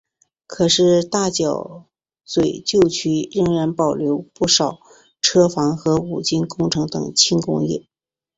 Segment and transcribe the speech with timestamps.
[0.47, 1.85] 可是大角
[2.25, 4.79] 咀旧区仍然保留不少
[5.21, 7.85] 车房和五金工程等轻工业。